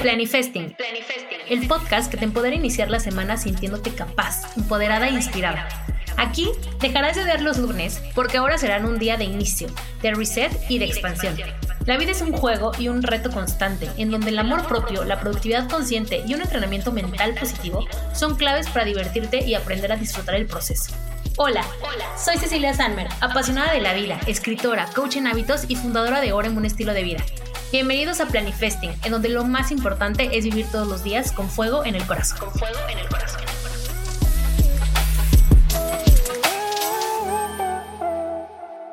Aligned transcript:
Planifesting, 0.00 0.76
el 1.48 1.66
podcast 1.66 2.08
que 2.10 2.16
te 2.16 2.24
empodera 2.24 2.54
iniciar 2.54 2.88
la 2.88 3.00
semana 3.00 3.36
sintiéndote 3.36 3.92
capaz, 3.94 4.56
empoderada 4.56 5.08
e 5.08 5.12
inspirada. 5.12 5.68
Aquí 6.16 6.48
dejarás 6.80 7.16
de 7.16 7.24
ver 7.24 7.42
los 7.42 7.58
lunes 7.58 8.00
porque 8.14 8.36
ahora 8.36 8.58
serán 8.58 8.84
un 8.84 8.98
día 8.98 9.16
de 9.16 9.24
inicio, 9.24 9.68
de 10.00 10.14
reset 10.14 10.52
y 10.68 10.78
de 10.78 10.84
expansión. 10.84 11.36
La 11.84 11.96
vida 11.96 12.12
es 12.12 12.20
un 12.20 12.32
juego 12.32 12.72
y 12.78 12.88
un 12.88 13.02
reto 13.02 13.30
constante, 13.30 13.88
en 13.96 14.10
donde 14.10 14.30
el 14.30 14.38
amor 14.38 14.68
propio, 14.68 15.04
la 15.04 15.18
productividad 15.20 15.68
consciente 15.68 16.22
y 16.26 16.34
un 16.34 16.42
entrenamiento 16.42 16.92
mental 16.92 17.34
positivo 17.34 17.84
son 18.14 18.36
claves 18.36 18.68
para 18.68 18.84
divertirte 18.84 19.44
y 19.44 19.54
aprender 19.54 19.90
a 19.90 19.96
disfrutar 19.96 20.36
el 20.36 20.46
proceso. 20.46 20.92
Hola, 21.36 21.64
soy 22.16 22.36
Cecilia 22.36 22.74
Sanmer, 22.74 23.08
apasionada 23.20 23.72
de 23.72 23.80
la 23.80 23.94
vida, 23.94 24.20
escritora, 24.26 24.86
coach 24.94 25.16
en 25.16 25.28
hábitos 25.28 25.66
y 25.68 25.76
fundadora 25.76 26.20
de 26.20 26.32
Orem 26.32 26.56
un 26.56 26.64
estilo 26.64 26.92
de 26.94 27.04
vida. 27.04 27.24
Bienvenidos 27.70 28.18
a 28.22 28.26
Planifesting, 28.26 28.92
en 29.04 29.12
donde 29.12 29.28
lo 29.28 29.44
más 29.44 29.70
importante 29.70 30.30
es 30.32 30.44
vivir 30.44 30.64
todos 30.72 30.88
los 30.88 31.04
días 31.04 31.32
con 31.32 31.50
fuego 31.50 31.84
en 31.84 31.96
el 31.96 32.06
corazón. 32.06 32.38
Con 32.38 32.50
fuego 32.52 32.78
en 32.88 32.96
el 32.96 33.06
corazón. 33.08 33.42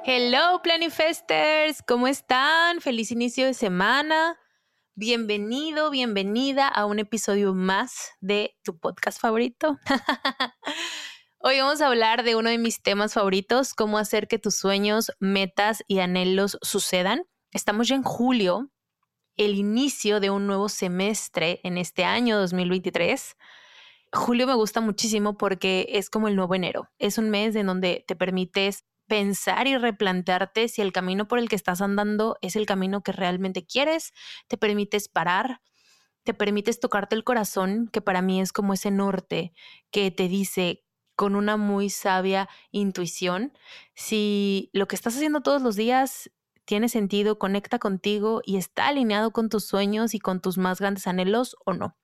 Hello 0.03 0.61
Planifesters, 0.61 1.83
¿cómo 1.87 2.09
están? 2.09 2.81
Feliz 2.81 3.11
inicio 3.11 3.45
de 3.45 3.53
semana. 3.53 4.37
Bienvenido, 4.93 5.89
bienvenida 5.89 6.67
a 6.67 6.85
un 6.85 6.99
episodio 6.99 7.53
más 7.53 8.11
de 8.19 8.57
tu 8.61 8.77
podcast 8.77 9.21
favorito. 9.21 9.79
Hoy 11.37 11.59
vamos 11.61 11.79
a 11.79 11.87
hablar 11.87 12.23
de 12.23 12.35
uno 12.35 12.49
de 12.49 12.57
mis 12.57 12.81
temas 12.81 13.13
favoritos, 13.13 13.73
cómo 13.73 13.97
hacer 13.97 14.27
que 14.27 14.37
tus 14.37 14.57
sueños, 14.57 15.13
metas 15.21 15.81
y 15.87 15.99
anhelos 15.99 16.57
sucedan. 16.61 17.23
Estamos 17.55 17.87
ya 17.87 17.95
en 17.95 18.03
julio, 18.03 18.69
el 19.37 19.55
inicio 19.55 20.19
de 20.19 20.29
un 20.29 20.45
nuevo 20.45 20.67
semestre 20.67 21.61
en 21.63 21.77
este 21.77 22.03
año 22.03 22.37
2023. 22.37 23.37
Julio 24.11 24.45
me 24.45 24.55
gusta 24.55 24.81
muchísimo 24.81 25.37
porque 25.37 25.87
es 25.91 26.09
como 26.09 26.27
el 26.27 26.35
nuevo 26.35 26.53
enero. 26.53 26.89
Es 26.99 27.17
un 27.17 27.29
mes 27.29 27.55
en 27.55 27.67
donde 27.67 28.03
te 28.09 28.17
permites 28.17 28.83
pensar 29.07 29.67
y 29.67 29.77
replantearte 29.77 30.67
si 30.67 30.81
el 30.81 30.91
camino 30.91 31.29
por 31.29 31.39
el 31.39 31.47
que 31.47 31.55
estás 31.55 31.79
andando 31.79 32.35
es 32.41 32.57
el 32.57 32.65
camino 32.65 33.03
que 33.03 33.13
realmente 33.13 33.65
quieres, 33.65 34.11
te 34.49 34.57
permites 34.57 35.07
parar, 35.07 35.61
te 36.23 36.33
permites 36.33 36.81
tocarte 36.81 37.15
el 37.15 37.23
corazón, 37.23 37.87
que 37.87 38.01
para 38.01 38.21
mí 38.21 38.41
es 38.41 38.51
como 38.51 38.73
ese 38.73 38.91
norte 38.91 39.53
que 39.91 40.11
te 40.11 40.27
dice 40.27 40.83
con 41.15 41.37
una 41.37 41.55
muy 41.55 41.89
sabia 41.89 42.49
intuición. 42.71 43.53
Si 43.93 44.69
lo 44.73 44.89
que 44.89 44.97
estás 44.97 45.15
haciendo 45.15 45.39
todos 45.39 45.61
los 45.61 45.77
días 45.77 46.29
tiene 46.65 46.89
sentido, 46.89 47.39
conecta 47.39 47.79
contigo 47.79 48.41
y 48.43 48.57
está 48.57 48.87
alineado 48.87 49.31
con 49.31 49.49
tus 49.49 49.65
sueños 49.65 50.13
y 50.13 50.19
con 50.19 50.41
tus 50.41 50.57
más 50.57 50.79
grandes 50.79 51.07
anhelos 51.07 51.55
o 51.65 51.73
no. 51.73 51.95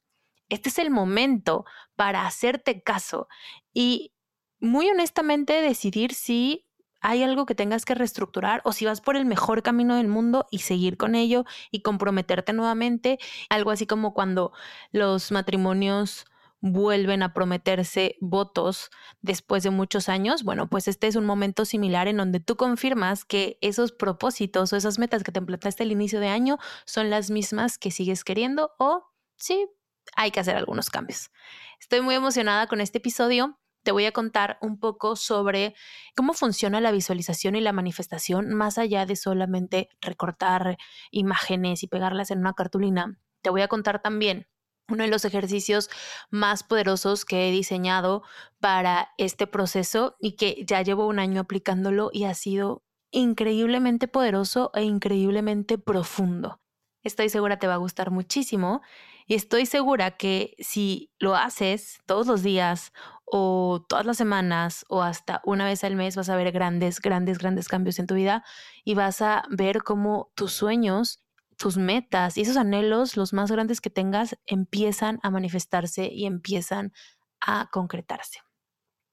Este 0.50 0.70
es 0.70 0.80
el 0.80 0.92
momento 0.92 1.66
para 1.96 2.28
hacerte 2.28 2.82
caso 2.84 3.28
y 3.74 4.14
muy 4.60 4.90
honestamente 4.90 5.54
decidir 5.62 6.14
si 6.14 6.68
hay 7.02 7.24
algo 7.24 7.46
que 7.46 7.56
tengas 7.56 7.84
que 7.84 7.96
reestructurar 7.96 8.62
o 8.64 8.74
si 8.74 8.86
vas 8.86 9.02
por 9.02 9.16
el 9.16 9.26
mejor 9.26 9.64
camino 9.64 9.96
del 9.96 10.08
mundo 10.08 10.46
y 10.52 10.60
seguir 10.60 10.98
con 10.98 11.16
ello 11.16 11.46
y 11.72 11.82
comprometerte 11.82 12.54
nuevamente, 12.54 13.18
algo 13.50 13.72
así 13.72 13.88
como 13.88 14.14
cuando 14.14 14.54
los 14.92 15.32
matrimonios 15.32 16.26
vuelven 16.62 17.24
a 17.24 17.34
prometerse 17.34 18.16
votos 18.22 18.92
después 19.22 19.64
de 19.64 19.72
muchos 19.72 20.10
años, 20.10 20.44
bueno, 20.44 20.70
pues 20.70 20.88
este 20.88 21.08
es 21.08 21.16
un 21.16 21.26
momento 21.26 21.66
similar 21.66 22.08
en 22.08 22.18
donde 22.18 22.40
tú 22.40 22.56
confirmas 22.56 23.26
que 23.26 23.58
esos 23.62 23.92
propósitos 23.92 24.72
o 24.72 24.78
esas 24.78 25.00
metas 25.00 25.24
que 25.24 25.32
te 25.32 25.42
planteaste 25.42 25.84
al 25.84 25.92
inicio 25.92 26.20
de 26.20 26.28
año 26.28 26.60
son 26.86 27.10
las 27.10 27.32
mismas 27.32 27.78
que 27.78 27.92
sigues 27.92 28.24
queriendo 28.24 28.72
o 28.78 29.04
sí, 29.38 29.68
hay 30.16 30.32
que 30.32 30.40
hacer 30.40 30.56
algunos 30.56 30.90
cambios. 30.90 31.32
Estoy 31.80 32.02
muy 32.02 32.16
emocionada 32.16 32.68
con 32.68 32.80
este 32.80 33.00
episodio. 33.00 33.58
Te 33.84 33.92
voy 33.92 34.06
a 34.06 34.12
contar 34.12 34.60
un 34.62 34.80
poco 34.80 35.16
sobre 35.16 35.74
cómo 36.16 36.34
funciona 36.34 36.80
la 36.80 36.92
visualización 36.92 37.56
y 37.56 37.62
la 37.62 37.74
manifestación 37.74 38.54
más 38.54 38.78
allá 38.78 39.08
de 39.08 39.16
solamente 39.16 39.90
recortar 40.00 40.78
imágenes 41.10 41.82
y 41.82 41.88
pegarlas 41.88 42.30
en 42.30 42.40
una 42.40 42.54
cartulina. 42.54 43.18
Te 43.42 43.50
voy 43.50 43.62
a 43.62 43.68
contar 43.68 44.04
también 44.04 44.48
uno 44.92 45.04
de 45.04 45.10
los 45.10 45.26
ejercicios 45.26 45.90
más 46.30 46.64
poderosos 46.64 47.26
que 47.26 47.48
he 47.48 47.52
diseñado 47.52 48.24
para 48.60 49.10
este 49.18 49.48
proceso 49.48 50.16
y 50.20 50.34
que 50.34 50.64
ya 50.66 50.82
llevo 50.82 51.08
un 51.08 51.20
año 51.20 51.42
aplicándolo 51.42 52.10
y 52.14 52.26
ha 52.26 52.34
sido 52.34 52.84
increíblemente 53.12 54.08
poderoso 54.08 54.72
e 54.74 54.84
increíblemente 54.84 55.78
profundo. 55.78 56.60
Estoy 57.04 57.30
segura 57.30 57.58
te 57.58 57.68
va 57.68 57.76
a 57.76 57.78
gustar 57.78 58.12
muchísimo 58.12 58.82
y 59.26 59.36
estoy 59.36 59.66
segura 59.66 60.12
que 60.12 60.56
si 60.60 61.12
lo 61.20 61.36
haces 61.36 62.00
todos 62.06 62.28
los 62.28 62.44
días 62.44 62.94
o 63.26 63.86
todas 63.88 64.06
las 64.06 64.18
semanas 64.18 64.86
o 64.90 65.02
hasta 65.02 65.42
una 65.46 65.66
vez 65.66 65.84
al 65.84 65.96
mes 65.96 66.16
vas 66.16 66.30
a 66.30 66.36
ver 66.36 66.52
grandes, 66.52 67.00
grandes, 67.00 67.38
grandes 67.40 67.68
cambios 67.68 67.98
en 67.98 68.08
tu 68.08 68.16
vida 68.16 68.44
y 68.84 68.94
vas 68.94 69.22
a 69.22 69.44
ver 69.50 69.84
cómo 69.84 70.32
tus 70.36 70.52
sueños 70.52 71.24
tus 71.62 71.78
metas 71.78 72.40
y 72.40 72.42
esos 72.42 72.58
anhelos, 72.58 73.16
los 73.16 73.34
más 73.34 73.52
grandes 73.52 73.82
que 73.82 73.92
tengas, 73.92 74.36
empiezan 74.48 75.20
a 75.22 75.30
manifestarse 75.30 76.10
y 76.12 76.26
empiezan 76.26 76.92
a 77.40 77.70
concretarse. 77.72 78.40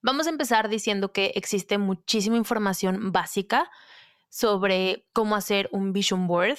Vamos 0.00 0.26
a 0.26 0.30
empezar 0.30 0.70
diciendo 0.70 1.12
que 1.12 1.32
existe 1.34 1.76
muchísima 1.76 2.38
información 2.38 3.12
básica 3.12 3.70
sobre 4.30 5.06
cómo 5.12 5.36
hacer 5.36 5.68
un 5.72 5.92
vision 5.92 6.26
board 6.26 6.56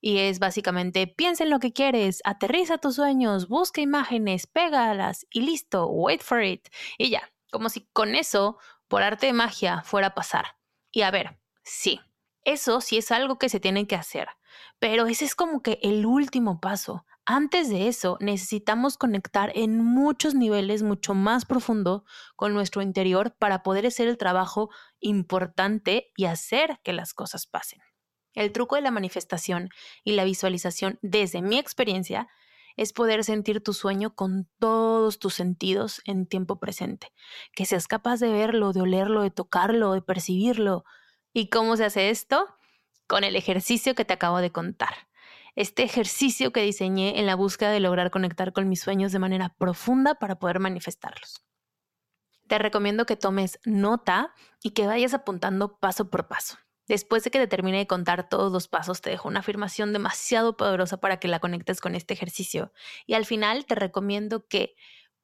y 0.00 0.18
es 0.18 0.40
básicamente 0.40 1.06
piensa 1.06 1.44
en 1.44 1.50
lo 1.50 1.60
que 1.60 1.72
quieres, 1.72 2.22
aterriza 2.24 2.78
tus 2.78 2.96
sueños, 2.96 3.46
busca 3.46 3.80
imágenes, 3.80 4.48
pégalas 4.48 5.28
y 5.30 5.42
listo, 5.42 5.86
wait 5.86 6.22
for 6.22 6.42
it. 6.42 6.66
Y 6.98 7.10
ya, 7.10 7.30
como 7.52 7.68
si 7.68 7.86
con 7.92 8.16
eso, 8.16 8.58
por 8.88 9.04
arte 9.04 9.26
de 9.26 9.32
magia, 9.32 9.82
fuera 9.84 10.08
a 10.08 10.14
pasar. 10.14 10.56
Y 10.90 11.02
a 11.02 11.12
ver, 11.12 11.38
sí, 11.62 12.00
eso 12.42 12.80
sí 12.80 12.98
es 12.98 13.12
algo 13.12 13.38
que 13.38 13.48
se 13.48 13.60
tiene 13.60 13.86
que 13.86 13.94
hacer, 13.94 14.26
pero 14.78 15.06
ese 15.06 15.24
es 15.24 15.34
como 15.34 15.62
que 15.62 15.78
el 15.82 16.06
último 16.06 16.60
paso. 16.60 17.04
Antes 17.26 17.68
de 17.68 17.88
eso, 17.88 18.16
necesitamos 18.20 18.96
conectar 18.96 19.52
en 19.54 19.84
muchos 19.84 20.34
niveles 20.34 20.82
mucho 20.82 21.14
más 21.14 21.44
profundo 21.44 22.04
con 22.34 22.54
nuestro 22.54 22.82
interior 22.82 23.36
para 23.38 23.62
poder 23.62 23.86
hacer 23.86 24.08
el 24.08 24.18
trabajo 24.18 24.70
importante 25.00 26.10
y 26.16 26.24
hacer 26.24 26.80
que 26.82 26.92
las 26.92 27.14
cosas 27.14 27.46
pasen. 27.46 27.80
El 28.34 28.52
truco 28.52 28.76
de 28.76 28.82
la 28.82 28.90
manifestación 28.90 29.68
y 30.02 30.12
la 30.12 30.24
visualización, 30.24 30.98
desde 31.02 31.42
mi 31.42 31.58
experiencia, 31.58 32.28
es 32.76 32.92
poder 32.92 33.24
sentir 33.24 33.62
tu 33.62 33.74
sueño 33.74 34.14
con 34.14 34.48
todos 34.58 35.18
tus 35.18 35.34
sentidos 35.34 36.00
en 36.04 36.26
tiempo 36.26 36.58
presente, 36.58 37.12
que 37.52 37.66
seas 37.66 37.86
capaz 37.86 38.20
de 38.20 38.32
verlo, 38.32 38.72
de 38.72 38.80
olerlo, 38.80 39.22
de 39.22 39.30
tocarlo, 39.30 39.92
de 39.92 40.02
percibirlo, 40.02 40.84
¿Y 41.32 41.48
cómo 41.48 41.76
se 41.76 41.84
hace 41.84 42.10
esto? 42.10 42.48
Con 43.10 43.24
el 43.24 43.34
ejercicio 43.34 43.96
que 43.96 44.04
te 44.04 44.14
acabo 44.14 44.38
de 44.38 44.52
contar. 44.52 45.08
Este 45.56 45.82
ejercicio 45.82 46.52
que 46.52 46.62
diseñé 46.62 47.18
en 47.18 47.26
la 47.26 47.34
búsqueda 47.34 47.72
de 47.72 47.80
lograr 47.80 48.12
conectar 48.12 48.52
con 48.52 48.68
mis 48.68 48.80
sueños 48.80 49.10
de 49.10 49.18
manera 49.18 49.48
profunda 49.58 50.14
para 50.14 50.38
poder 50.38 50.60
manifestarlos. 50.60 51.44
Te 52.46 52.60
recomiendo 52.60 53.06
que 53.06 53.16
tomes 53.16 53.58
nota 53.64 54.32
y 54.62 54.70
que 54.70 54.86
vayas 54.86 55.12
apuntando 55.12 55.76
paso 55.80 56.08
por 56.08 56.28
paso. 56.28 56.58
Después 56.86 57.24
de 57.24 57.32
que 57.32 57.40
te 57.40 57.48
termine 57.48 57.78
de 57.78 57.88
contar 57.88 58.28
todos 58.28 58.52
los 58.52 58.68
pasos, 58.68 59.00
te 59.00 59.10
dejo 59.10 59.26
una 59.26 59.40
afirmación 59.40 59.92
demasiado 59.92 60.56
poderosa 60.56 60.98
para 60.98 61.18
que 61.18 61.26
la 61.26 61.40
conectes 61.40 61.80
con 61.80 61.96
este 61.96 62.14
ejercicio. 62.14 62.72
Y 63.08 63.14
al 63.14 63.26
final 63.26 63.66
te 63.66 63.74
recomiendo 63.74 64.46
que 64.46 64.76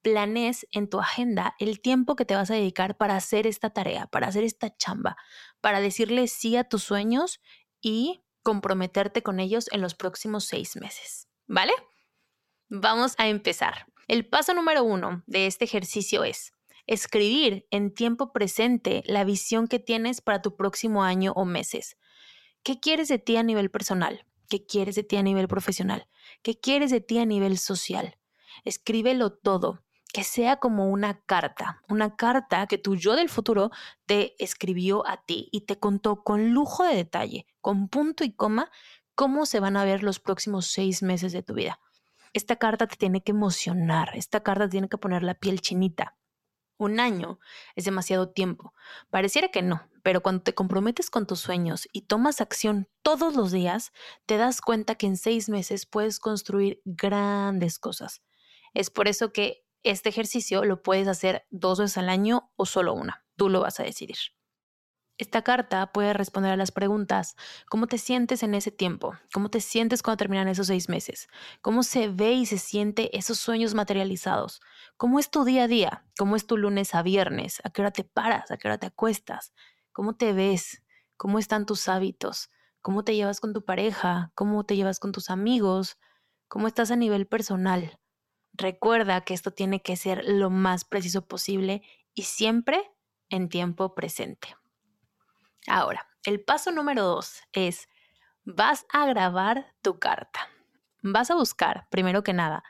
planes 0.03 0.69
en 0.71 0.89
tu 0.89 1.01
agenda 1.01 1.57
el 1.59 1.81
tiempo 1.81 2.15
que 2.15 2.25
te 2.25 2.37
vas 2.37 2.49
a 2.51 2.55
dedicar 2.55 2.97
para 2.97 3.17
hacer 3.17 3.47
esta 3.47 3.71
tarea, 3.71 4.07
para 4.07 4.29
hacer 4.29 4.45
esta 4.45 4.77
chamba, 4.77 5.17
para 5.61 5.81
decirle 5.81 6.29
sí 6.29 6.57
a 6.57 6.63
tus 6.63 6.85
sueños 6.85 7.41
y 7.87 8.21
comprometerte 8.43 9.23
con 9.23 9.39
ellos 9.39 9.69
en 9.71 9.81
los 9.81 9.95
próximos 9.95 10.45
seis 10.45 10.75
meses. 10.75 11.29
¿Vale? 11.47 11.73
Vamos 12.69 13.15
a 13.17 13.29
empezar. 13.29 13.87
El 14.09 14.27
paso 14.27 14.55
número 14.55 14.83
uno 14.83 15.23
de 15.29 15.47
este 15.47 15.67
ejercicio 15.67 16.25
es 16.25 16.53
escribir 16.89 17.65
en 17.71 17.95
tiempo 17.95 18.33
presente 18.33 19.05
la 19.07 19.23
visión 19.23 19.69
que 19.69 19.79
tienes 19.79 20.21
para 20.21 20.43
tu 20.43 20.57
próximo 20.57 21.05
año 21.05 21.33
o 21.37 21.45
meses. 21.45 21.97
¿Qué 22.65 22.81
quieres 22.81 23.07
de 23.07 23.21
ti 23.21 23.37
a 23.37 23.45
nivel 23.45 23.71
personal? 23.71 24.27
¿Qué 24.49 24.67
quieres 24.67 24.97
de 24.97 25.05
ti 25.05 25.15
a 25.15 25.23
nivel 25.23 25.47
profesional? 25.47 26.09
¿Qué 26.43 26.59
quieres 26.59 26.91
de 26.91 27.01
ti 27.01 27.19
a 27.19 27.25
nivel 27.25 27.57
social? 27.57 28.19
Escríbelo 28.65 29.33
todo 29.33 29.86
que 30.17 30.25
sea 30.25 30.57
como 30.57 30.89
una 30.89 31.21
carta, 31.27 31.83
una 31.91 32.17
carta 32.17 32.67
que 32.67 32.79
tu 32.79 32.97
yo 32.97 33.17
del 33.17 33.29
futuro 33.29 33.71
te 34.07 34.35
escribió 34.43 35.07
a 35.07 35.19
ti 35.19 35.51
y 35.53 35.67
te 35.67 35.79
contó 35.79 36.25
con 36.25 36.55
lujo 36.55 36.85
de 36.85 36.97
detalle, 36.97 37.47
con 37.61 37.91
punto 37.91 38.25
y 38.25 38.33
coma, 38.33 38.71
cómo 39.15 39.45
se 39.45 39.61
van 39.61 39.77
a 39.77 39.85
ver 39.85 40.03
los 40.03 40.19
próximos 40.19 40.69
seis 40.69 41.03
meses 41.03 41.33
de 41.35 41.43
tu 41.43 41.53
vida. 41.53 41.81
Esta 42.33 42.57
carta 42.57 42.87
te 42.87 42.97
tiene 42.97 43.23
que 43.23 43.33
emocionar, 43.33 44.13
esta 44.15 44.43
carta 44.43 44.71
tiene 44.71 44.89
que 44.89 44.97
poner 44.97 45.23
la 45.23 45.35
piel 45.35 45.61
chinita. 45.61 46.17
Un 46.79 46.99
año 46.99 47.39
es 47.75 47.85
demasiado 47.85 48.31
tiempo. 48.31 48.73
Pareciera 49.11 49.49
que 49.49 49.61
no, 49.61 49.87
pero 50.03 50.23
cuando 50.23 50.45
te 50.45 50.55
comprometes 50.55 51.11
con 51.11 51.27
tus 51.27 51.41
sueños 51.41 51.89
y 51.93 52.07
tomas 52.07 52.41
acción 52.41 52.89
todos 53.03 53.37
los 53.37 53.53
días, 53.53 53.93
te 54.25 54.39
das 54.39 54.63
cuenta 54.63 54.95
que 54.95 55.09
en 55.09 55.19
seis 55.19 55.51
meses 55.51 55.85
puedes 55.85 56.21
construir 56.21 56.81
grandes 56.87 57.79
cosas. 57.79 58.23
Es 58.73 58.89
por 58.89 59.09
eso 59.09 59.31
que 59.35 59.66
este 59.91 60.09
ejercicio 60.09 60.65
lo 60.65 60.83
puedes 60.83 61.09
hacer 61.09 61.47
dos 61.51 61.79
veces 61.79 61.99
al 61.99 62.09
año 62.09 62.51
o 62.57 62.67
solo 62.67 62.95
una. 62.95 63.25
Tú 63.37 63.49
lo 63.49 63.61
vas 63.61 63.81
a 63.81 63.85
decidir. 63.85 64.17
Esta 65.19 65.41
carta 65.43 65.93
puede 65.93 66.13
responder 66.13 66.53
a 66.53 66.57
las 66.57 66.73
preguntas, 66.73 67.37
¿cómo 67.71 67.87
te 67.87 67.97
sientes 67.97 68.43
en 68.43 68.55
ese 68.55 68.71
tiempo? 68.71 69.15
¿Cómo 69.33 69.49
te 69.49 69.63
sientes 69.63 70.03
cuando 70.03 70.19
terminan 70.19 70.47
esos 70.47 70.67
seis 70.67 70.91
meses? 70.91 71.29
¿Cómo 71.63 71.85
se 71.85 72.09
ve 72.09 72.33
y 72.33 72.45
se 72.45 72.59
siente 72.59 73.17
esos 73.17 73.39
sueños 73.39 73.73
materializados? 73.73 74.61
¿Cómo 74.99 75.19
es 75.19 75.31
tu 75.31 75.45
día 75.45 75.65
a 75.65 75.69
día? 75.69 76.05
¿Cómo 76.19 76.37
es 76.37 76.47
tu 76.47 76.59
lunes 76.59 76.95
a 76.95 77.03
viernes? 77.03 77.63
¿A 77.65 77.71
qué 77.71 77.81
hora 77.81 77.93
te 77.93 78.05
paras? 78.05 78.51
¿A 78.51 78.59
qué 78.59 78.69
hora 78.69 78.77
te 78.77 78.87
acuestas? 78.87 79.55
¿Cómo 79.93 80.17
te 80.17 80.35
ves? 80.35 80.83
¿Cómo 81.17 81.39
están 81.39 81.65
tus 81.65 81.89
hábitos? 81.89 82.51
¿Cómo 82.83 83.03
te 83.03 83.15
llevas 83.15 83.41
con 83.41 83.55
tu 83.55 83.65
pareja? 83.65 84.33
¿Cómo 84.35 84.65
te 84.67 84.77
llevas 84.77 85.01
con 85.01 85.13
tus 85.13 85.31
amigos? 85.31 85.97
¿Cómo 86.47 86.67
estás 86.67 86.91
a 86.91 86.97
nivel 86.97 87.27
personal? 87.27 87.99
Recuerda 88.57 89.21
que 89.23 89.35
esto 89.35 89.51
tiene 89.51 89.83
que 89.83 89.97
ser 89.97 90.25
lo 90.27 90.51
más 90.51 90.85
preciso 90.85 91.27
posible 91.27 91.83
y 92.15 92.23
siempre 92.23 92.91
en 93.29 93.49
tiempo 93.49 93.95
presente. 93.95 94.57
Ahora, 95.67 96.09
el 96.25 96.43
paso 96.43 96.71
número 96.71 97.05
dos 97.05 97.43
es, 97.53 97.89
vas 98.45 98.87
a 98.93 99.07
grabar 99.07 99.75
tu 99.83 99.99
carta. 99.99 100.49
Vas 101.03 101.31
a 101.31 101.35
buscar, 101.35 101.87
primero 101.91 102.23
que 102.23 102.33
nada, 102.33 102.63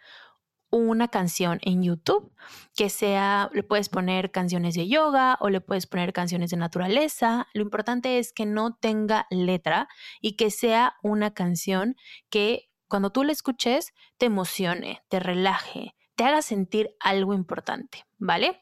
una 0.71 1.09
canción 1.09 1.59
en 1.63 1.83
YouTube 1.83 2.33
que 2.75 2.91
sea, 2.91 3.51
le 3.53 3.63
puedes 3.63 3.89
poner 3.89 4.31
canciones 4.31 4.75
de 4.75 4.89
yoga 4.89 5.39
o 5.41 5.49
le 5.49 5.61
puedes 5.61 5.87
poner 5.87 6.13
canciones 6.13 6.51
de 6.51 6.57
naturaleza. 6.57 7.47
Lo 7.55 7.63
importante 7.63 8.19
es 8.19 8.33
que 8.33 8.47
no 8.47 8.75
tenga 8.75 9.27
letra 9.31 9.89
y 10.21 10.37
que 10.37 10.51
sea 10.51 10.97
una 11.03 11.33
canción 11.33 11.97
que 12.29 12.71
cuando 12.89 13.11
tú 13.11 13.25
la 13.25 13.33
escuches 13.33 13.93
te 14.17 14.27
emocione, 14.27 15.03
te 15.09 15.21
relaje, 15.21 15.95
te 16.15 16.25
haga 16.25 16.43
sentir 16.43 16.95
algo 17.01 17.35
importante, 17.35 18.05
¿vale? 18.19 18.61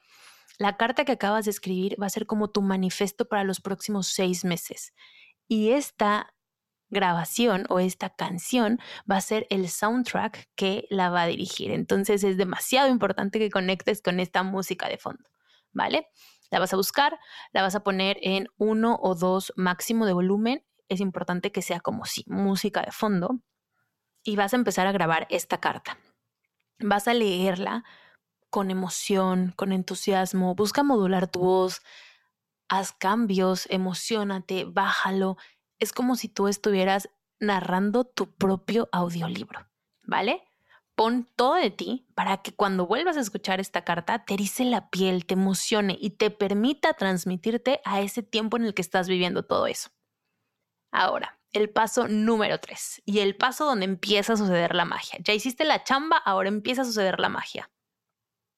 La 0.59 0.77
carta 0.77 1.05
que 1.05 1.13
acabas 1.13 1.47
de 1.47 1.51
escribir 1.51 2.01
va 2.01 2.07
a 2.07 2.11
ser 2.11 2.27
como 2.27 2.51
tu 2.51 2.63
manifiesto 2.63 3.27
para 3.27 3.45
los 3.45 3.61
próximos 3.61 4.07
seis 4.07 4.45
meses. 4.45 4.93
Y 5.49 5.71
esta 5.71 6.35
grabación 6.91 7.67
o 7.69 7.81
esta 7.81 8.11
canción 8.11 8.79
va 9.11 9.17
a 9.17 9.21
ser 9.21 9.47
el 9.51 9.69
soundtrack 9.69 10.49
que 10.55 10.87
la 10.91 11.11
va 11.11 11.23
a 11.23 11.27
dirigir. 11.27 11.73
Entonces 11.73 12.25
es 12.25 12.37
demasiado 12.37 12.89
importante 12.89 13.39
que 13.39 13.51
conectes 13.51 14.01
con 14.01 14.21
esta 14.21 14.43
música 14.43 14.89
de 14.89 14.97
fondo, 14.97 15.29
¿vale? 15.73 16.09
La 16.51 16.61
vas 16.61 16.73
a 16.73 16.77
buscar, 16.77 17.19
la 17.53 17.63
vas 17.63 17.75
a 17.75 17.83
poner 17.83 18.19
en 18.23 18.47
uno 18.57 18.99
o 19.03 19.15
dos 19.15 19.53
máximo 19.57 20.07
de 20.07 20.13
volumen. 20.13 20.65
Es 20.89 21.01
importante 21.01 21.51
que 21.51 21.63
sea 21.63 21.81
como 21.81 22.05
si 22.05 22.25
música 22.29 22.83
de 22.83 22.93
fondo. 22.93 23.41
Y 24.25 24.37
vas 24.37 24.53
a 24.53 24.57
empezar 24.57 24.87
a 24.87 24.93
grabar 24.93 25.27
esta 25.31 25.61
carta. 25.61 25.99
Vas 26.81 27.07
a 27.07 27.15
leerla 27.15 27.85
con 28.51 28.71
emoción, 28.71 29.53
con 29.57 29.73
entusiasmo, 29.73 30.55
busca 30.55 30.83
modular 30.83 31.29
tu 31.29 31.41
voz, 31.41 31.83
haz 32.69 32.93
cambios, 32.93 33.67
emocionate, 33.71 34.65
bájalo. 34.65 35.37
Es 35.79 35.93
como 35.93 36.17
si 36.17 36.29
tú 36.29 36.49
estuvieras 36.49 37.11
narrando 37.41 38.05
tu 38.05 38.33
propio 38.35 38.89
audiolibro, 38.93 39.67
¿vale? 40.03 40.43
Pon 40.95 41.29
todo 41.35 41.55
de 41.55 41.71
ti 41.71 42.07
para 42.15 42.43
que 42.43 42.55
cuando 42.55 42.87
vuelvas 42.87 43.17
a 43.17 43.21
escuchar 43.21 43.59
esta 43.59 43.85
carta 43.85 44.25
te 44.25 44.35
erice 44.35 44.65
la 44.65 44.89
piel, 44.91 45.27
te 45.27 45.35
emocione 45.35 45.99
y 46.01 46.11
te 46.11 46.31
permita 46.31 46.95
transmitirte 46.95 47.81
a 47.85 48.01
ese 48.01 48.23
tiempo 48.23 48.57
en 48.57 48.65
el 48.65 48.75
que 48.75 48.83
estás 48.83 49.09
viviendo 49.09 49.45
todo 49.45 49.67
eso. 49.67 49.91
Ahora, 50.93 51.41
el 51.55 51.71
paso 51.71 52.09
número 52.09 52.59
tres 52.61 53.01
y 53.07 53.21
el 53.21 53.37
paso 53.37 53.65
donde 53.65 53.87
empieza 53.87 54.35
a 54.35 54.37
suceder 54.37 54.75
la 54.75 54.85
magia. 54.85 55.19
Ya 55.25 55.33
hiciste 55.33 55.65
la 55.65 55.85
chamba, 55.85 56.19
ahora 56.19 56.49
empieza 56.49 56.83
a 56.83 56.85
suceder 56.85 57.21
la 57.21 57.31
magia. 57.31 57.71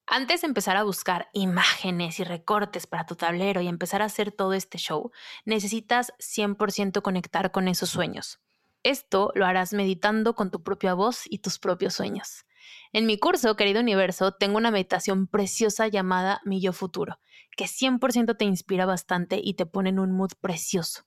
Antes 0.09 0.41
de 0.41 0.47
empezar 0.47 0.77
a 0.77 0.85
buscar 0.85 1.29
imágenes 1.33 2.21
y 2.21 2.25
recortes 2.25 2.87
para 2.87 3.07
tu 3.07 3.17
tablero 3.17 3.61
y 3.61 3.69
empezar 3.69 4.03
a 4.03 4.07
hacer 4.07 4.33
todo 4.33 4.55
este 4.55 4.79
show, 4.79 5.11
necesitas 5.45 6.13
100% 6.19 7.03
conectar 7.03 7.51
con 7.51 7.69
esos 7.69 7.91
sueños. 7.91 8.41
Esto 8.83 9.33
lo 9.35 9.47
harás 9.47 9.73
meditando 9.73 10.35
con 10.35 10.51
tu 10.51 10.63
propia 10.63 10.95
voz 10.95 11.23
y 11.29 11.39
tus 11.39 11.59
propios 11.59 11.95
sueños. 11.95 12.47
En 12.93 13.05
mi 13.05 13.19
curso, 13.19 13.57
querido 13.57 13.81
universo, 13.81 14.33
tengo 14.33 14.57
una 14.57 14.71
meditación 14.71 15.27
preciosa 15.27 15.89
llamada 15.89 16.41
Mi 16.45 16.61
Yo 16.61 16.73
Futuro, 16.73 17.19
que 17.57 17.65
100% 17.65 18.37
te 18.37 18.45
inspira 18.45 18.87
bastante 18.87 19.41
y 19.43 19.55
te 19.55 19.67
pone 19.67 19.91
en 19.91 19.99
un 19.99 20.13
mood 20.13 20.31
precioso. 20.41 21.05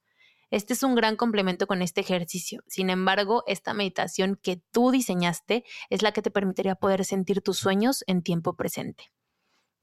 Este 0.51 0.73
es 0.73 0.81
un 0.81 0.95
gran 0.95 1.15
complemento 1.15 1.67
con 1.67 1.83
este 1.83 2.01
ejercicio. 2.01 2.63
Sin 2.67 2.89
embargo, 2.89 3.43
esta 3.45 3.73
meditación 3.73 4.39
que 4.41 4.63
tú 4.71 4.89
diseñaste 4.89 5.63
es 5.89 6.01
la 6.01 6.11
que 6.11 6.23
te 6.23 6.31
permitiría 6.31 6.75
poder 6.75 7.05
sentir 7.05 7.41
tus 7.41 7.57
sueños 7.57 8.03
en 8.07 8.23
tiempo 8.23 8.55
presente. 8.55 9.11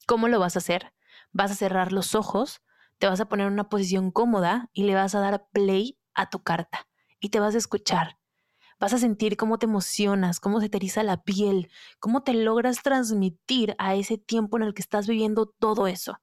¿Cómo 0.06 0.26
lo 0.26 0.40
vas 0.40 0.56
a 0.56 0.58
hacer? 0.58 0.92
Vas 1.32 1.52
a 1.52 1.54
cerrar 1.54 1.92
los 1.92 2.16
ojos, 2.16 2.62
te 2.98 3.06
vas 3.06 3.20
a 3.20 3.28
poner 3.28 3.46
en 3.46 3.52
una 3.52 3.68
posición 3.68 4.10
cómoda 4.10 4.68
y 4.72 4.84
le 4.84 4.94
vas 4.94 5.14
a 5.14 5.20
dar 5.20 5.46
play 5.52 5.98
a 6.14 6.30
tu 6.30 6.42
carta 6.42 6.88
y 7.20 7.28
te 7.28 7.38
vas 7.38 7.54
a 7.54 7.58
escuchar. 7.58 8.18
Vas 8.78 8.92
a 8.92 8.98
sentir 8.98 9.36
cómo 9.36 9.58
te 9.58 9.66
emocionas, 9.66 10.40
cómo 10.40 10.60
se 10.60 10.68
te 10.68 10.80
la 11.02 11.22
piel, 11.22 11.70
cómo 11.98 12.22
te 12.22 12.34
logras 12.34 12.82
transmitir 12.82 13.74
a 13.78 13.94
ese 13.94 14.18
tiempo 14.18 14.56
en 14.56 14.64
el 14.64 14.74
que 14.74 14.82
estás 14.82 15.06
viviendo 15.06 15.46
todo 15.46 15.86
eso. 15.86 16.18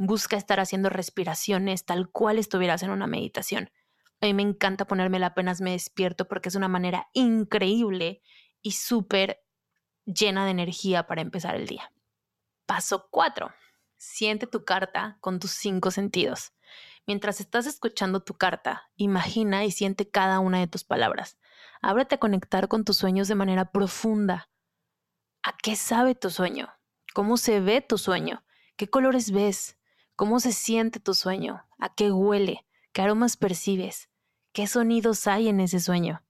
Busca 0.00 0.36
estar 0.36 0.60
haciendo 0.60 0.90
respiraciones 0.90 1.84
tal 1.84 2.10
cual 2.10 2.38
estuvieras 2.38 2.82
en 2.82 2.90
una 2.90 3.06
meditación. 3.06 3.70
A 4.20 4.26
mí 4.26 4.34
me 4.34 4.42
encanta 4.42 4.86
ponérmela 4.86 5.28
apenas 5.28 5.60
me 5.60 5.72
despierto 5.72 6.26
porque 6.26 6.48
es 6.48 6.54
una 6.54 6.68
manera 6.68 7.08
increíble 7.12 8.22
y 8.62 8.72
súper 8.72 9.40
llena 10.04 10.44
de 10.44 10.50
energía 10.50 11.06
para 11.06 11.22
empezar 11.22 11.54
el 11.54 11.66
día. 11.66 11.92
Paso 12.66 13.08
4. 13.10 13.50
Siente 13.96 14.46
tu 14.46 14.64
carta 14.64 15.18
con 15.20 15.38
tus 15.38 15.52
cinco 15.52 15.90
sentidos. 15.90 16.52
Mientras 17.06 17.40
estás 17.40 17.66
escuchando 17.66 18.20
tu 18.20 18.34
carta, 18.34 18.90
imagina 18.96 19.64
y 19.64 19.70
siente 19.70 20.10
cada 20.10 20.40
una 20.40 20.58
de 20.58 20.66
tus 20.66 20.84
palabras. 20.84 21.38
Ábrete 21.80 22.16
a 22.16 22.18
conectar 22.18 22.68
con 22.68 22.84
tus 22.84 22.98
sueños 22.98 23.28
de 23.28 23.34
manera 23.34 23.72
profunda. 23.72 24.50
¿A 25.42 25.56
qué 25.56 25.76
sabe 25.76 26.14
tu 26.14 26.28
sueño? 26.28 26.68
¿Cómo 27.14 27.36
se 27.36 27.60
ve 27.60 27.80
tu 27.80 27.96
sueño? 27.96 28.44
¿Qué 28.76 28.90
colores 28.90 29.30
ves? 29.30 29.77
¿Cómo 30.18 30.40
se 30.40 30.50
siente 30.50 30.98
tu 30.98 31.14
sueño? 31.14 31.64
¿A 31.78 31.94
qué 31.94 32.10
huele? 32.10 32.66
¿Qué 32.92 33.02
aromas 33.02 33.36
percibes? 33.36 34.10
¿Qué 34.52 34.66
sonidos 34.66 35.28
hay 35.28 35.46
en 35.46 35.60
ese 35.60 35.78
sueño? 35.78 36.24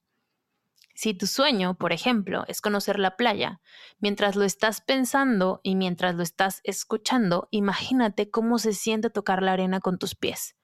Si 0.95 1.15
tu 1.15 1.27
sueño, 1.27 1.79
por 1.79 1.95
ejemplo, 1.95 2.45
es 2.49 2.61
conocer 2.61 2.99
la 2.99 3.17
playa, 3.17 3.63
mientras 3.99 4.37
lo 4.37 4.45
estás 4.45 4.83
pensando 4.83 5.61
y 5.63 5.75
mientras 5.75 6.17
lo 6.17 6.23
estás 6.23 6.61
escuchando, 6.65 7.49
imagínate 7.51 8.31
cómo 8.31 8.59
se 8.59 8.75
siente 8.75 9.09
tocar 9.09 9.43
la 9.43 9.55
arena 9.55 9.81
con 9.81 9.99
tus 9.99 10.15
pies. 10.15 10.55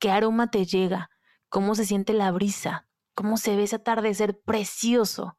¿Qué 0.00 0.10
aroma 0.10 0.50
te 0.50 0.66
llega? 0.66 1.10
¿Cómo 1.48 1.76
se 1.76 1.84
siente 1.84 2.12
la 2.12 2.32
brisa? 2.32 2.88
¿Cómo 3.14 3.36
se 3.36 3.54
ve 3.54 3.62
ese 3.62 3.76
atardecer 3.76 4.40
precioso? 4.40 5.38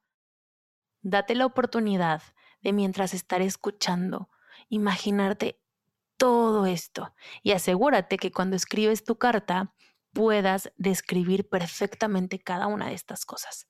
Date 1.01 1.35
la 1.35 1.47
oportunidad 1.47 2.23
de 2.61 2.71
mientras 2.71 3.13
estar 3.13 3.41
escuchando, 3.41 4.29
imaginarte 4.69 5.59
todo 6.17 6.65
esto 6.65 7.13
y 7.41 7.51
asegúrate 7.51 8.17
que 8.17 8.31
cuando 8.31 8.55
escribes 8.55 9.03
tu 9.03 9.17
carta 9.17 9.73
puedas 10.13 10.71
describir 10.77 11.49
perfectamente 11.49 12.39
cada 12.39 12.67
una 12.67 12.87
de 12.87 12.93
estas 12.93 13.25
cosas. 13.25 13.67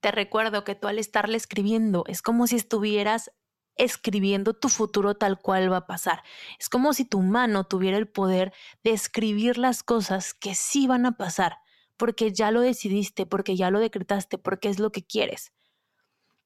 Te 0.00 0.10
recuerdo 0.10 0.64
que 0.64 0.74
tú 0.74 0.88
al 0.88 0.98
estarle 0.98 1.36
escribiendo 1.36 2.04
es 2.06 2.22
como 2.22 2.46
si 2.46 2.56
estuvieras 2.56 3.30
escribiendo 3.76 4.54
tu 4.54 4.68
futuro 4.68 5.14
tal 5.16 5.38
cual 5.40 5.72
va 5.72 5.78
a 5.78 5.86
pasar. 5.86 6.22
Es 6.58 6.68
como 6.68 6.92
si 6.92 7.04
tu 7.04 7.20
mano 7.20 7.64
tuviera 7.64 7.96
el 7.96 8.08
poder 8.08 8.52
de 8.84 8.92
escribir 8.92 9.58
las 9.58 9.82
cosas 9.82 10.34
que 10.34 10.54
sí 10.54 10.86
van 10.86 11.06
a 11.06 11.16
pasar, 11.16 11.58
porque 11.96 12.32
ya 12.32 12.50
lo 12.50 12.60
decidiste, 12.60 13.26
porque 13.26 13.56
ya 13.56 13.70
lo 13.70 13.80
decretaste, 13.80 14.38
porque 14.38 14.68
es 14.68 14.78
lo 14.78 14.92
que 14.92 15.06
quieres. 15.06 15.52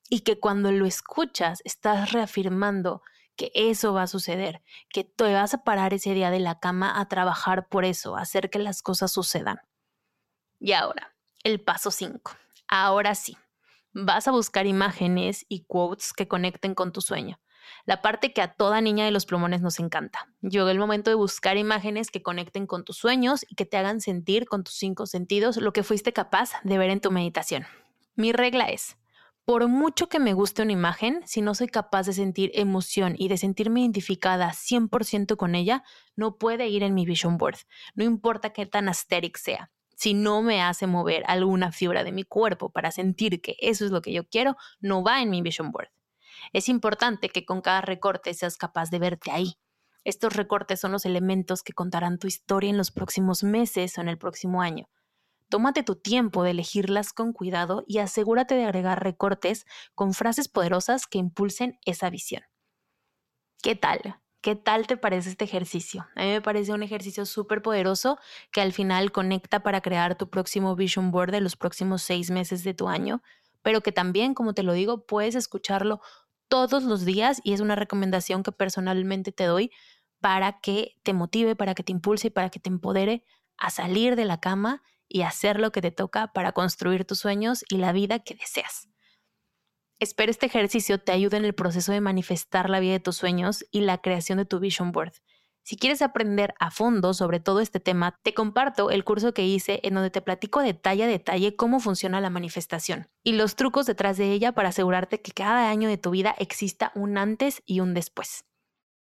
Y 0.08 0.20
que 0.20 0.38
cuando 0.38 0.70
lo 0.70 0.86
escuchas 0.86 1.60
estás 1.64 2.12
reafirmando 2.12 3.02
que 3.36 3.50
eso 3.54 3.92
va 3.92 4.02
a 4.02 4.06
suceder, 4.06 4.62
que 4.88 5.04
te 5.04 5.32
vas 5.32 5.54
a 5.54 5.64
parar 5.64 5.94
ese 5.94 6.14
día 6.14 6.30
de 6.30 6.40
la 6.40 6.60
cama 6.60 7.00
a 7.00 7.08
trabajar 7.08 7.68
por 7.68 7.84
eso, 7.84 8.16
a 8.16 8.22
hacer 8.22 8.50
que 8.50 8.58
las 8.58 8.82
cosas 8.82 9.12
sucedan. 9.12 9.58
Y 10.60 10.72
ahora, 10.72 11.14
el 11.42 11.60
paso 11.60 11.90
5. 11.90 12.32
Ahora 12.68 13.14
sí, 13.14 13.36
vas 13.92 14.28
a 14.28 14.32
buscar 14.32 14.66
imágenes 14.66 15.44
y 15.48 15.64
quotes 15.64 16.12
que 16.12 16.28
conecten 16.28 16.74
con 16.74 16.92
tu 16.92 17.00
sueño. 17.00 17.38
La 17.86 18.02
parte 18.02 18.32
que 18.32 18.42
a 18.42 18.54
toda 18.54 18.80
niña 18.80 19.04
de 19.04 19.10
los 19.10 19.26
plumones 19.26 19.60
nos 19.60 19.78
encanta. 19.78 20.28
Llegó 20.40 20.68
el 20.68 20.78
momento 20.78 21.10
de 21.10 21.16
buscar 21.16 21.56
imágenes 21.56 22.10
que 22.10 22.22
conecten 22.22 22.66
con 22.66 22.84
tus 22.84 22.96
sueños 22.96 23.44
y 23.48 23.54
que 23.54 23.66
te 23.66 23.76
hagan 23.76 24.00
sentir 24.00 24.46
con 24.46 24.64
tus 24.64 24.74
cinco 24.74 25.06
sentidos 25.06 25.56
lo 25.56 25.72
que 25.72 25.82
fuiste 25.82 26.12
capaz 26.12 26.52
de 26.62 26.78
ver 26.78 26.90
en 26.90 27.00
tu 27.00 27.10
meditación. 27.10 27.66
Mi 28.16 28.32
regla 28.32 28.66
es, 28.66 28.96
por 29.44 29.68
mucho 29.68 30.08
que 30.08 30.18
me 30.18 30.32
guste 30.32 30.62
una 30.62 30.72
imagen, 30.72 31.20
si 31.26 31.42
no 31.42 31.54
soy 31.54 31.68
capaz 31.68 32.06
de 32.06 32.14
sentir 32.14 32.50
emoción 32.54 33.14
y 33.18 33.28
de 33.28 33.36
sentirme 33.36 33.80
identificada 33.80 34.52
100% 34.52 35.36
con 35.36 35.54
ella, 35.54 35.84
no 36.16 36.38
puede 36.38 36.68
ir 36.68 36.82
en 36.82 36.94
mi 36.94 37.04
vision 37.04 37.36
board. 37.36 37.58
No 37.94 38.04
importa 38.04 38.54
qué 38.54 38.64
tan 38.64 38.88
aesthetic 38.88 39.36
sea. 39.36 39.70
Si 39.96 40.14
no 40.14 40.42
me 40.42 40.62
hace 40.62 40.86
mover 40.86 41.24
alguna 41.26 41.72
fibra 41.72 42.04
de 42.04 42.12
mi 42.12 42.24
cuerpo 42.24 42.70
para 42.70 42.90
sentir 42.90 43.42
que 43.42 43.56
eso 43.60 43.84
es 43.84 43.90
lo 43.90 44.00
que 44.00 44.12
yo 44.12 44.26
quiero, 44.26 44.56
no 44.80 45.04
va 45.04 45.20
en 45.20 45.30
mi 45.30 45.42
vision 45.42 45.70
board. 45.70 45.90
Es 46.52 46.68
importante 46.68 47.28
que 47.28 47.44
con 47.44 47.60
cada 47.60 47.82
recorte 47.82 48.32
seas 48.34 48.56
capaz 48.56 48.90
de 48.90 48.98
verte 48.98 49.30
ahí. 49.30 49.58
Estos 50.04 50.34
recortes 50.34 50.80
son 50.80 50.92
los 50.92 51.04
elementos 51.04 51.62
que 51.62 51.72
contarán 51.72 52.18
tu 52.18 52.26
historia 52.26 52.70
en 52.70 52.76
los 52.76 52.90
próximos 52.90 53.42
meses 53.42 53.96
o 53.98 54.00
en 54.00 54.08
el 54.08 54.18
próximo 54.18 54.62
año. 54.62 54.88
Tómate 55.54 55.84
tu 55.84 55.94
tiempo 55.94 56.42
de 56.42 56.50
elegirlas 56.50 57.12
con 57.12 57.32
cuidado 57.32 57.84
y 57.86 57.98
asegúrate 57.98 58.56
de 58.56 58.64
agregar 58.64 59.04
recortes 59.04 59.66
con 59.94 60.12
frases 60.12 60.48
poderosas 60.48 61.06
que 61.06 61.18
impulsen 61.18 61.78
esa 61.84 62.10
visión. 62.10 62.42
¿Qué 63.62 63.76
tal? 63.76 64.20
¿Qué 64.40 64.56
tal 64.56 64.88
te 64.88 64.96
parece 64.96 65.30
este 65.30 65.44
ejercicio? 65.44 66.08
A 66.16 66.22
mí 66.22 66.30
me 66.32 66.42
parece 66.42 66.72
un 66.72 66.82
ejercicio 66.82 67.24
súper 67.24 67.62
poderoso 67.62 68.18
que 68.50 68.62
al 68.62 68.72
final 68.72 69.12
conecta 69.12 69.62
para 69.62 69.80
crear 69.80 70.16
tu 70.16 70.28
próximo 70.28 70.74
vision 70.74 71.12
board 71.12 71.30
de 71.30 71.40
los 71.40 71.54
próximos 71.54 72.02
seis 72.02 72.32
meses 72.32 72.64
de 72.64 72.74
tu 72.74 72.88
año, 72.88 73.22
pero 73.62 73.80
que 73.80 73.92
también, 73.92 74.34
como 74.34 74.54
te 74.54 74.64
lo 74.64 74.72
digo, 74.72 75.06
puedes 75.06 75.36
escucharlo 75.36 76.00
todos 76.48 76.82
los 76.82 77.04
días 77.04 77.40
y 77.44 77.52
es 77.52 77.60
una 77.60 77.76
recomendación 77.76 78.42
que 78.42 78.50
personalmente 78.50 79.30
te 79.30 79.44
doy 79.44 79.70
para 80.18 80.58
que 80.58 80.96
te 81.04 81.12
motive, 81.12 81.54
para 81.54 81.76
que 81.76 81.84
te 81.84 81.92
impulse 81.92 82.26
y 82.26 82.30
para 82.30 82.50
que 82.50 82.58
te 82.58 82.70
empodere 82.70 83.24
a 83.56 83.70
salir 83.70 84.16
de 84.16 84.24
la 84.24 84.40
cama 84.40 84.82
y 85.14 85.22
hacer 85.22 85.60
lo 85.60 85.70
que 85.70 85.80
te 85.80 85.92
toca 85.92 86.32
para 86.32 86.50
construir 86.50 87.04
tus 87.04 87.20
sueños 87.20 87.64
y 87.70 87.76
la 87.76 87.92
vida 87.92 88.18
que 88.18 88.34
deseas. 88.34 88.88
Espero 90.00 90.32
este 90.32 90.46
ejercicio 90.46 90.98
te 90.98 91.12
ayude 91.12 91.36
en 91.36 91.44
el 91.44 91.54
proceso 91.54 91.92
de 91.92 92.00
manifestar 92.00 92.68
la 92.68 92.80
vida 92.80 92.94
de 92.94 93.00
tus 93.00 93.14
sueños 93.14 93.64
y 93.70 93.82
la 93.82 93.98
creación 93.98 94.38
de 94.38 94.44
tu 94.44 94.58
vision 94.58 94.90
board. 94.90 95.12
Si 95.62 95.76
quieres 95.76 96.02
aprender 96.02 96.54
a 96.58 96.72
fondo 96.72 97.14
sobre 97.14 97.38
todo 97.38 97.60
este 97.60 97.78
tema, 97.78 98.18
te 98.24 98.34
comparto 98.34 98.90
el 98.90 99.04
curso 99.04 99.32
que 99.32 99.46
hice 99.46 99.78
en 99.84 99.94
donde 99.94 100.10
te 100.10 100.20
platico 100.20 100.60
detalle 100.60 101.04
a 101.04 101.06
detalle 101.06 101.54
cómo 101.54 101.78
funciona 101.78 102.20
la 102.20 102.28
manifestación 102.28 103.06
y 103.22 103.34
los 103.34 103.54
trucos 103.54 103.86
detrás 103.86 104.16
de 104.16 104.32
ella 104.32 104.50
para 104.50 104.70
asegurarte 104.70 105.22
que 105.22 105.30
cada 105.30 105.70
año 105.70 105.88
de 105.88 105.96
tu 105.96 106.10
vida 106.10 106.34
exista 106.38 106.90
un 106.96 107.18
antes 107.18 107.62
y 107.66 107.78
un 107.78 107.94
después. 107.94 108.46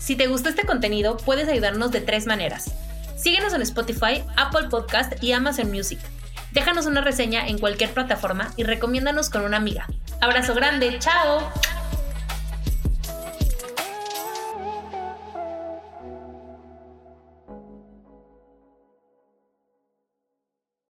Si 0.00 0.16
te 0.16 0.26
gustó 0.26 0.48
este 0.48 0.66
contenido, 0.66 1.16
puedes 1.16 1.48
ayudarnos 1.48 1.92
de 1.92 2.00
tres 2.00 2.26
maneras. 2.26 2.74
Síguenos 3.14 3.54
en 3.54 3.62
Spotify, 3.62 4.24
Apple 4.36 4.66
Podcast 4.68 5.12
y 5.22 5.30
Amazon 5.30 5.70
Music. 5.70 6.00
Déjanos 6.50 6.86
una 6.86 7.02
reseña 7.02 7.46
en 7.46 7.58
cualquier 7.58 7.94
plataforma 7.94 8.52
y 8.56 8.64
recomiéndanos 8.64 9.30
con 9.30 9.42
una 9.42 9.58
amiga. 9.58 9.86
Abrazo 10.24 10.54
grande, 10.54 10.98
chao. 10.98 11.52